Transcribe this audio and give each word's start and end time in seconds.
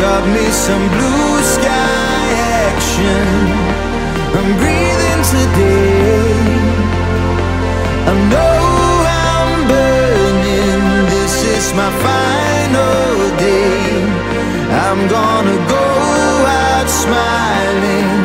Got 0.00 0.26
me 0.28 0.46
some 0.48 0.88
blue 0.96 1.42
sky 1.42 2.22
action. 2.72 3.26
I'm 4.38 4.50
breathing 4.56 5.22
today. 5.34 6.40
I 8.08 8.14
know 8.32 8.62
I'm 9.28 9.68
burning. 9.68 10.82
This 11.12 11.44
is 11.44 11.74
my 11.74 11.90
final 12.06 13.36
day. 13.36 14.00
I'm 14.86 15.06
gonna 15.06 15.58
go 15.68 15.86
out 16.48 16.88
smiling, 16.88 18.20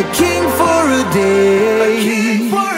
a 0.00 0.04
king 0.14 0.44
for 0.58 0.80
a 1.00 1.04
day. 1.12 2.69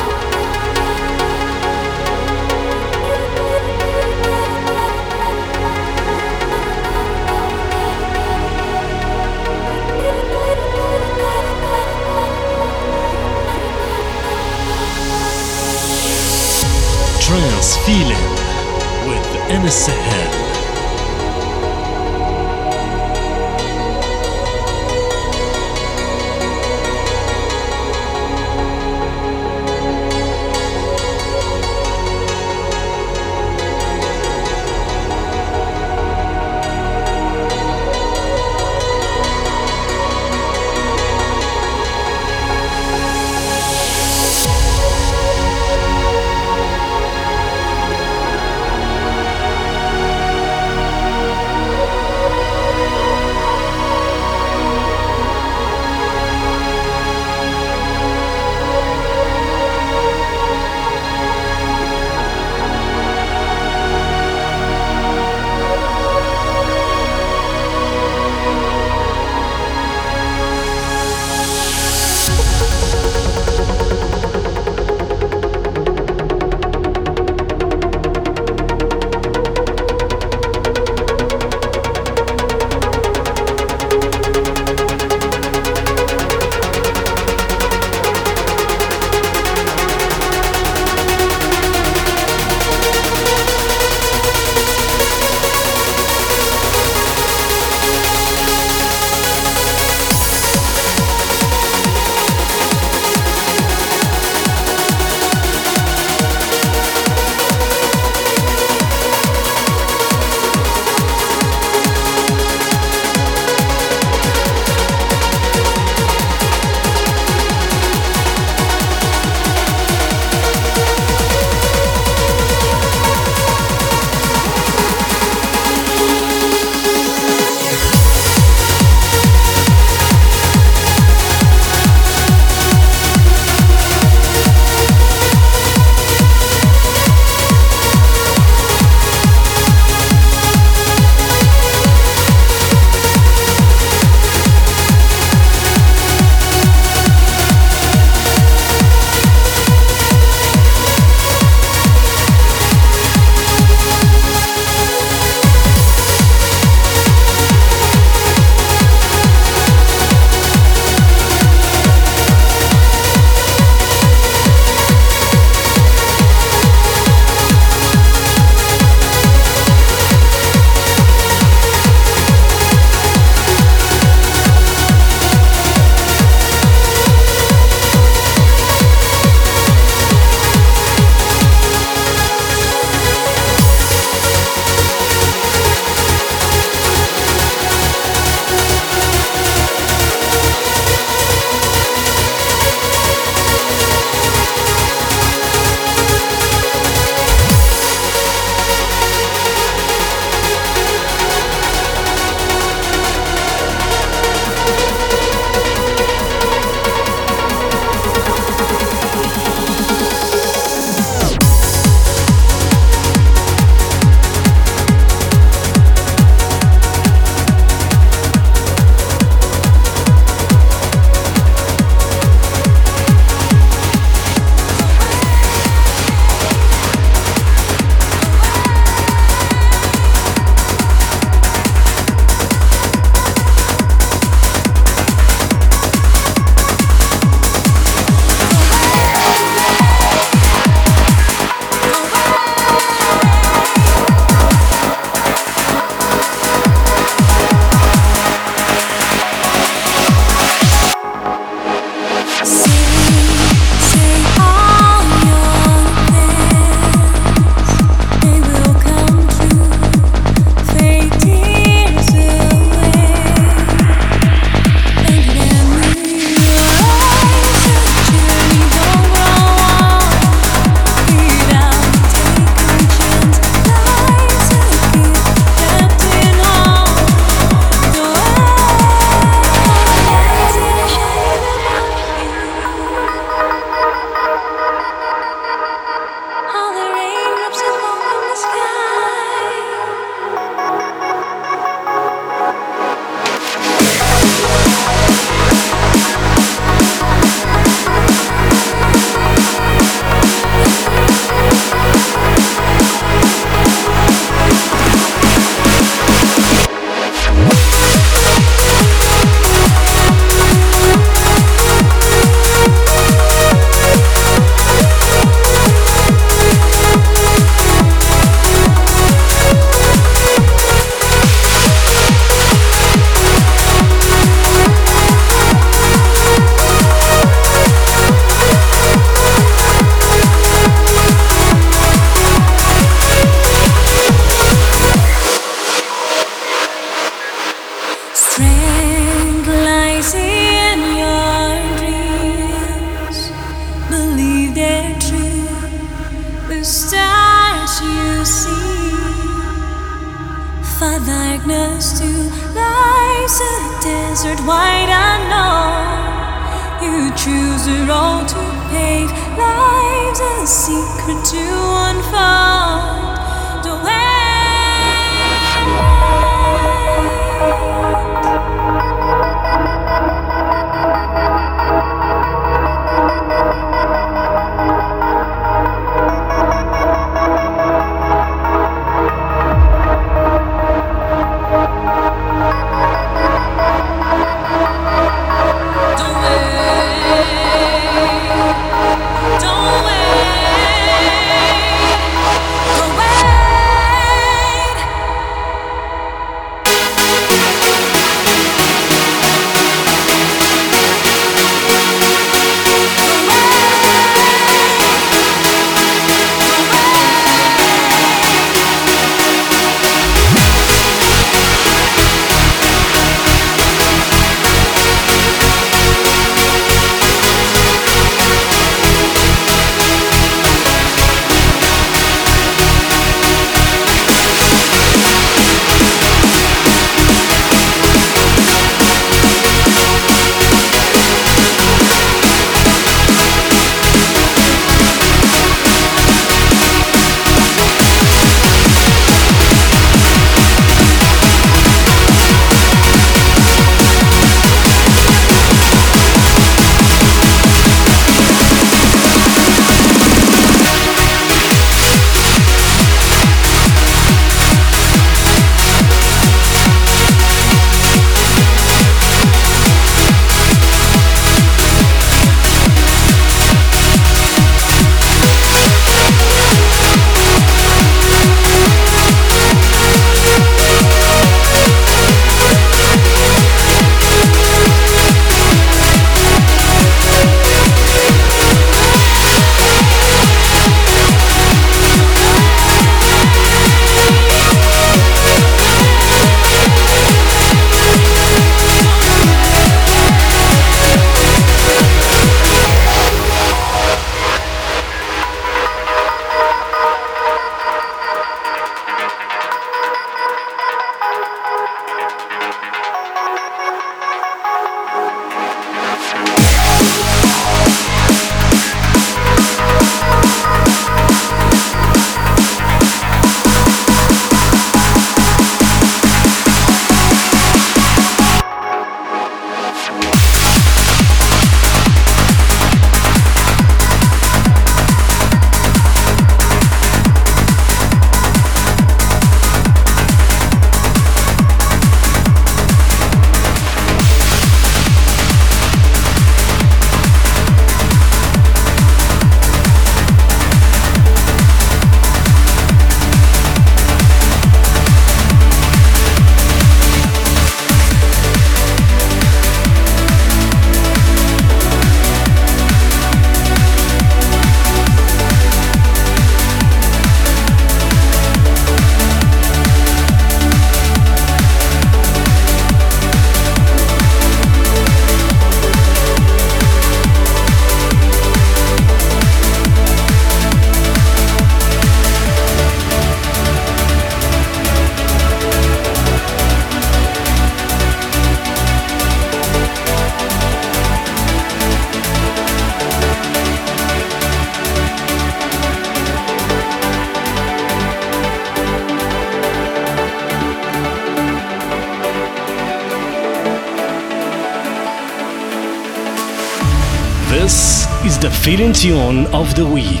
Of 598.83 599.53
the 599.53 599.63
week. 599.63 600.00